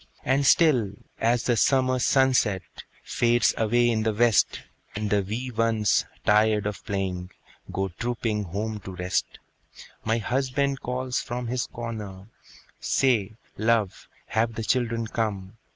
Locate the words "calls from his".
10.79-11.67